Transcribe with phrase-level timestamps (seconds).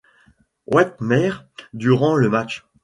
[0.65, 1.31] Whitmer
[1.73, 2.65] durant le match.